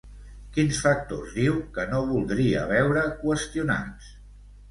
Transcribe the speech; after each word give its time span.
Quins 0.53 0.77
factors 0.85 1.35
diu 1.41 1.59
que 1.75 1.85
no 1.91 1.99
voldria 2.13 2.65
veure 2.73 3.03
qüestionats? 3.21 4.09